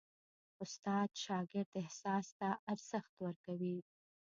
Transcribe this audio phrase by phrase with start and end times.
[0.63, 3.77] استاد د شاګرد احساس ته ارزښت ورکوي.